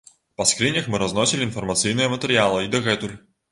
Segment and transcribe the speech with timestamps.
[0.41, 3.17] Па скрынях мы разносілі інфармацыйныя матэрыялы і дагэтуль.